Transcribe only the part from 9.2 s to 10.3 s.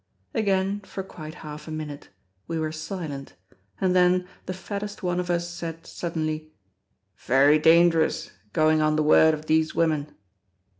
of these women."